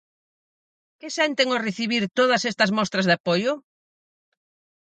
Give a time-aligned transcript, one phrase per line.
[0.99, 3.51] Que senten ao recibir todas estas mostras de apoio?